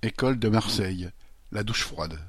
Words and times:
École 0.00 0.38
de 0.38 0.48
Marseille, 0.48 1.10
la 1.50 1.64
douche 1.64 1.82
froide. 1.82 2.20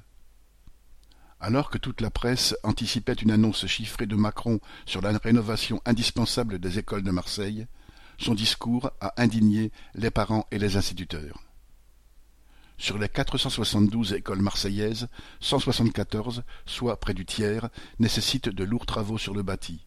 Alors 1.39 1.69
que 1.69 1.77
toute 1.77 2.01
la 2.01 2.09
presse 2.09 2.55
anticipait 2.63 3.13
une 3.13 3.29
annonce 3.29 3.67
chiffrée 3.67 4.07
de 4.07 4.15
Macron 4.15 4.59
sur 4.87 5.01
la 5.01 5.15
rénovation 5.15 5.79
indispensable 5.85 6.57
des 6.57 6.79
écoles 6.79 7.03
de 7.03 7.11
Marseille, 7.11 7.67
son 8.17 8.33
discours 8.33 8.89
a 8.99 9.13
indigné 9.21 9.71
les 9.93 10.09
parents 10.09 10.47
et 10.49 10.57
les 10.57 10.77
instituteurs. 10.77 11.43
Sur 12.79 12.97
les 12.97 13.07
472 13.07 14.13
écoles 14.13 14.41
marseillaises, 14.41 15.07
174, 15.39 16.41
soit 16.65 16.99
près 16.99 17.13
du 17.13 17.27
tiers, 17.27 17.69
nécessitent 17.99 18.49
de 18.49 18.63
lourds 18.63 18.87
travaux 18.87 19.19
sur 19.19 19.35
le 19.35 19.43
bâti. 19.43 19.85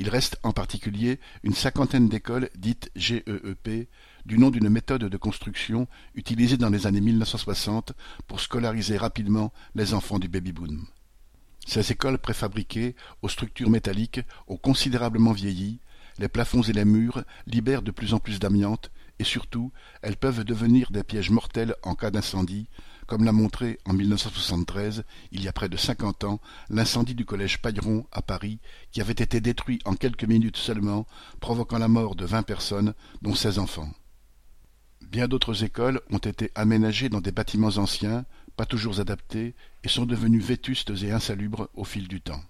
Il 0.00 0.08
reste 0.08 0.38
en 0.42 0.52
particulier 0.52 1.20
une 1.42 1.52
cinquantaine 1.52 2.08
d'écoles 2.08 2.48
dites 2.56 2.90
GEEP, 2.96 3.86
du 4.24 4.38
nom 4.38 4.48
d'une 4.48 4.70
méthode 4.70 5.04
de 5.04 5.16
construction 5.18 5.88
utilisée 6.14 6.56
dans 6.56 6.70
les 6.70 6.86
années 6.86 7.02
1960 7.02 7.92
pour 8.26 8.40
scolariser 8.40 8.96
rapidement 8.96 9.52
les 9.74 9.92
enfants 9.92 10.18
du 10.18 10.26
baby-boom. 10.26 10.86
Ces 11.66 11.92
écoles 11.92 12.16
préfabriquées, 12.16 12.96
aux 13.20 13.28
structures 13.28 13.68
métalliques, 13.68 14.22
ont 14.48 14.56
considérablement 14.56 15.32
vieilli, 15.32 15.80
les 16.18 16.28
plafonds 16.28 16.62
et 16.62 16.72
les 16.72 16.86
murs 16.86 17.22
libèrent 17.46 17.82
de 17.82 17.90
plus 17.90 18.14
en 18.14 18.20
plus 18.20 18.38
d'amiante, 18.38 18.90
et 19.20 19.24
surtout, 19.24 19.70
elles 20.00 20.16
peuvent 20.16 20.44
devenir 20.44 20.90
des 20.90 21.04
pièges 21.04 21.28
mortels 21.28 21.74
en 21.82 21.94
cas 21.94 22.10
d'incendie, 22.10 22.68
comme 23.06 23.22
l'a 23.22 23.32
montré 23.32 23.78
en 23.84 23.92
1973, 23.92 25.04
il 25.30 25.42
y 25.42 25.48
a 25.48 25.52
près 25.52 25.68
de 25.68 25.76
cinquante 25.76 26.24
ans, 26.24 26.40
l'incendie 26.70 27.14
du 27.14 27.26
collège 27.26 27.60
Pailleron 27.60 28.06
à 28.12 28.22
Paris, 28.22 28.60
qui 28.92 29.02
avait 29.02 29.12
été 29.12 29.42
détruit 29.42 29.78
en 29.84 29.94
quelques 29.94 30.24
minutes 30.24 30.56
seulement, 30.56 31.06
provoquant 31.38 31.76
la 31.76 31.88
mort 31.88 32.14
de 32.14 32.24
vingt 32.24 32.42
personnes, 32.42 32.94
dont 33.20 33.34
seize 33.34 33.58
enfants. 33.58 33.90
Bien 35.02 35.28
d'autres 35.28 35.64
écoles 35.64 36.00
ont 36.10 36.16
été 36.16 36.50
aménagées 36.54 37.10
dans 37.10 37.20
des 37.20 37.32
bâtiments 37.32 37.76
anciens, 37.76 38.24
pas 38.56 38.64
toujours 38.64 39.00
adaptés, 39.00 39.54
et 39.84 39.88
sont 39.88 40.06
devenues 40.06 40.40
vétustes 40.40 40.92
et 41.02 41.12
insalubres 41.12 41.68
au 41.74 41.84
fil 41.84 42.08
du 42.08 42.22
temps. 42.22 42.40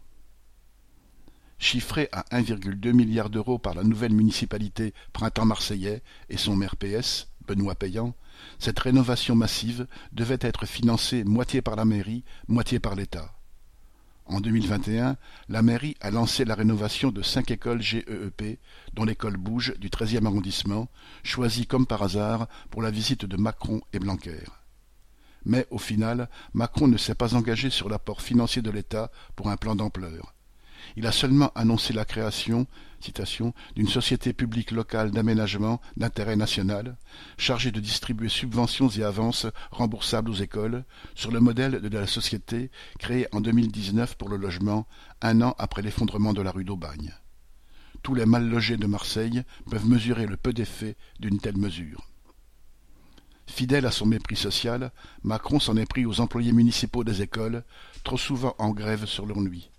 Chiffrée 1.63 2.09
à 2.11 2.23
1,2 2.33 2.93
milliard 2.95 3.29
d'euros 3.29 3.59
par 3.59 3.75
la 3.75 3.85
nouvelle 3.85 4.15
municipalité 4.15 4.95
Printemps 5.13 5.45
Marseillais 5.45 6.03
et 6.31 6.39
son 6.39 6.57
maire 6.57 6.75
PS, 6.75 7.29
Benoît 7.47 7.75
Payan, 7.75 8.15
cette 8.59 8.79
rénovation 8.79 9.35
massive 9.37 9.87
devait 10.13 10.39
être 10.41 10.65
financée 10.65 11.23
moitié 11.23 11.61
par 11.61 11.77
la 11.77 11.85
mairie, 11.85 12.25
moitié 12.49 12.81
par 12.81 12.95
l'État. 12.95 13.35
En 14.25 14.41
2021, 14.41 15.19
la 15.51 15.61
mairie 15.61 15.99
a 16.01 16.11
lancé 16.11 16.47
la 16.47 16.55
rénovation 16.55 17.11
de 17.11 17.21
cinq 17.21 17.51
écoles 17.51 17.83
GEEP, 17.83 18.59
dont 18.95 19.05
l'école 19.05 19.37
Bouge 19.37 19.75
du 19.79 19.91
13e 19.91 20.25
arrondissement, 20.25 20.89
choisie 21.25 21.67
comme 21.67 21.87
par 21.87 22.03
hasard 22.03 22.49
pour 22.71 22.81
la 22.81 22.91
visite 22.91 23.27
de 23.27 23.37
Macron 23.37 23.83
et 23.93 23.99
Blanquer. 23.99 24.45
Mais 25.45 25.67
au 25.71 25.79
final, 25.79 26.31
Macron 26.55 26.89
ne 26.89 26.97
s'est 26.97 27.15
pas 27.15 27.35
engagé 27.35 27.69
sur 27.69 27.91
l'apport 27.91 28.23
financier 28.23 28.63
de 28.63 28.71
l'État 28.71 29.11
pour 29.37 29.51
un 29.51 29.59
plan 29.59 29.77
d'ampleur. 29.77 30.35
Il 30.97 31.07
a 31.07 31.13
seulement 31.13 31.53
annoncé 31.55 31.93
la 31.93 32.05
création 32.05 32.67
d'une 33.77 33.89
société 33.89 34.33
publique 34.33 34.71
locale 34.71 35.11
d'aménagement 35.11 35.81
d'intérêt 35.97 36.37
national, 36.37 36.97
chargée 37.39 37.71
de 37.71 37.81
distribuer 37.81 38.29
subventions 38.29 38.89
et 38.89 39.03
avances 39.03 39.47
remboursables 39.71 40.31
aux 40.31 40.35
écoles, 40.35 40.85
sur 41.15 41.31
le 41.31 41.41
modèle 41.41 41.81
de 41.81 41.99
la 41.99 42.07
société 42.07 42.71
créée 42.99 43.27
en 43.33 43.41
2019 43.41 44.17
pour 44.17 44.29
le 44.29 44.37
logement, 44.37 44.87
un 45.23 45.41
an 45.43 45.55
après 45.59 45.83
l'effondrement 45.83 46.33
de 46.33 46.43
la 46.43 46.51
rue 46.51 46.65
d'Aubagne. 46.65 47.15
Tous 48.03 48.15
les 48.15 48.27
mal 48.27 48.49
logés 48.49 48.77
de 48.77 48.87
Marseille 48.87 49.43
peuvent 49.71 49.87
mesurer 49.87 50.27
le 50.27 50.37
peu 50.37 50.53
d'effet 50.53 50.97
d'une 51.19 51.39
telle 51.39 51.59
mesure. 51.59 52.07
Fidèle 53.47 53.85
à 53.85 53.91
son 53.91 54.07
mépris 54.07 54.37
social, 54.37 54.93
Macron 55.25 55.59
s'en 55.59 55.77
est 55.77 55.87
pris 55.87 56.07
aux 56.07 56.21
employés 56.21 56.53
municipaux 56.53 57.03
des 57.03 57.21
écoles, 57.21 57.65
trop 58.05 58.17
souvent 58.17 58.55
en 58.59 58.71
grève 58.71 59.07
sur 59.07 59.27
leur 59.27 59.41
nuit 59.41 59.71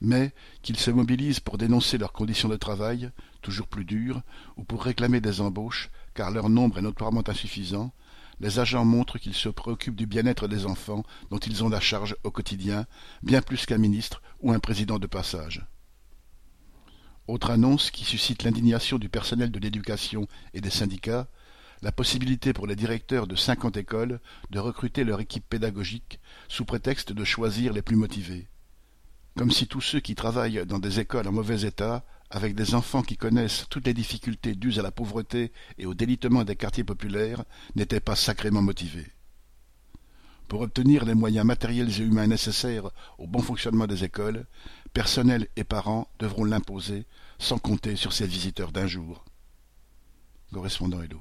mais 0.00 0.32
qu'ils 0.62 0.78
se 0.78 0.90
mobilisent 0.90 1.40
pour 1.40 1.58
dénoncer 1.58 1.98
leurs 1.98 2.12
conditions 2.12 2.48
de 2.48 2.56
travail, 2.56 3.10
toujours 3.42 3.66
plus 3.66 3.84
dures, 3.84 4.22
ou 4.56 4.64
pour 4.64 4.84
réclamer 4.84 5.20
des 5.20 5.40
embauches, 5.40 5.90
car 6.14 6.30
leur 6.30 6.48
nombre 6.48 6.78
est 6.78 6.82
notoirement 6.82 7.28
insuffisant, 7.28 7.92
les 8.40 8.58
agents 8.58 8.84
montrent 8.84 9.18
qu'ils 9.18 9.34
se 9.34 9.48
préoccupent 9.48 9.96
du 9.96 10.06
bien-être 10.06 10.46
des 10.48 10.66
enfants 10.66 11.04
dont 11.30 11.38
ils 11.38 11.64
ont 11.64 11.70
la 11.70 11.80
charge 11.80 12.16
au 12.22 12.30
quotidien, 12.30 12.86
bien 13.22 13.40
plus 13.40 13.64
qu'un 13.64 13.78
ministre 13.78 14.22
ou 14.40 14.52
un 14.52 14.58
président 14.58 14.98
de 14.98 15.06
passage. 15.06 15.66
Autre 17.28 17.50
annonce 17.50 17.90
qui 17.90 18.04
suscite 18.04 18.42
l'indignation 18.42 18.98
du 18.98 19.08
personnel 19.08 19.50
de 19.50 19.58
l'éducation 19.58 20.28
et 20.54 20.60
des 20.60 20.70
syndicats, 20.70 21.28
la 21.82 21.92
possibilité 21.92 22.52
pour 22.52 22.66
les 22.66 22.76
directeurs 22.76 23.26
de 23.26 23.36
cinquante 23.36 23.76
écoles 23.76 24.20
de 24.50 24.58
recruter 24.58 25.02
leur 25.02 25.20
équipe 25.20 25.48
pédagogique 25.48 26.20
sous 26.48 26.64
prétexte 26.64 27.12
de 27.12 27.24
choisir 27.24 27.72
les 27.72 27.82
plus 27.82 27.96
motivés 27.96 28.48
comme 29.36 29.50
si 29.50 29.66
tous 29.66 29.82
ceux 29.82 30.00
qui 30.00 30.14
travaillent 30.14 30.64
dans 30.66 30.78
des 30.78 30.98
écoles 30.98 31.28
en 31.28 31.32
mauvais 31.32 31.66
état, 31.66 32.04
avec 32.30 32.54
des 32.54 32.74
enfants 32.74 33.02
qui 33.02 33.16
connaissent 33.16 33.66
toutes 33.68 33.86
les 33.86 33.94
difficultés 33.94 34.54
dues 34.54 34.78
à 34.78 34.82
la 34.82 34.90
pauvreté 34.90 35.52
et 35.78 35.86
au 35.86 35.94
délitement 35.94 36.42
des 36.42 36.56
quartiers 36.56 36.84
populaires, 36.84 37.44
n'étaient 37.76 38.00
pas 38.00 38.16
sacrément 38.16 38.62
motivés. 38.62 39.12
Pour 40.48 40.62
obtenir 40.62 41.04
les 41.04 41.14
moyens 41.14 41.44
matériels 41.44 41.90
et 41.90 42.02
humains 42.02 42.26
nécessaires 42.26 42.90
au 43.18 43.26
bon 43.26 43.40
fonctionnement 43.40 43.86
des 43.86 44.04
écoles, 44.04 44.46
personnel 44.92 45.48
et 45.56 45.64
parents 45.64 46.08
devront 46.18 46.44
l'imposer, 46.44 47.04
sans 47.38 47.58
compter 47.58 47.96
sur 47.96 48.12
ces 48.12 48.26
visiteurs 48.26 48.72
d'un 48.72 48.86
jour. 48.86 49.24
Correspondant 50.52 51.02
Hello. 51.02 51.20